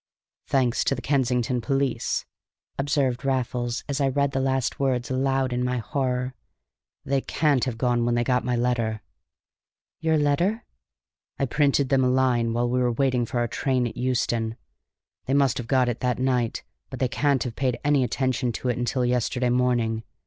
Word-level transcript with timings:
"Thanks 0.47 0.83
to 0.85 0.95
the 0.95 1.01
Kensington 1.03 1.61
police," 1.61 2.25
observed 2.75 3.23
Raffles, 3.23 3.83
as 3.87 4.01
I 4.01 4.07
read 4.07 4.31
the 4.31 4.39
last 4.39 4.79
words 4.79 5.11
aloud 5.11 5.53
in 5.53 5.63
my 5.63 5.77
horror. 5.77 6.33
"They 7.05 7.21
can't 7.21 7.65
have 7.65 7.77
gone 7.77 8.03
when 8.03 8.15
they 8.15 8.23
got 8.23 8.43
my 8.43 8.55
letter." 8.55 9.03
"Your 9.99 10.17
letter?" 10.17 10.63
"I 11.37 11.45
printed 11.45 11.89
them 11.89 12.03
a 12.03 12.09
line 12.09 12.51
while 12.51 12.67
we 12.67 12.79
were 12.79 12.91
waiting 12.91 13.27
for 13.27 13.37
our 13.37 13.47
train 13.47 13.85
at 13.85 13.95
Euston. 13.95 14.57
They 15.27 15.35
must 15.35 15.59
have 15.59 15.67
got 15.67 15.87
it 15.87 15.99
that 15.99 16.17
night, 16.17 16.63
but 16.89 16.97
they 16.97 17.07
can't 17.07 17.43
have 17.43 17.55
paid 17.55 17.77
any 17.85 18.03
attention 18.03 18.51
to 18.53 18.69
it 18.69 18.79
until 18.79 19.05
yesterday 19.05 19.49
morning. 19.51 20.01